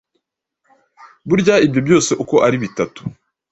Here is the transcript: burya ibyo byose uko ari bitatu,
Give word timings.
burya 1.27 1.55
ibyo 1.65 1.79
byose 1.85 2.11
uko 2.23 2.35
ari 2.47 2.57
bitatu, 2.63 3.01